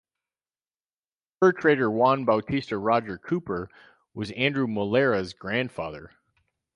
[1.37, 3.69] Fur trader Juan Bautista Roger Cooper
[4.15, 6.09] was Andrew Molera's grandfather.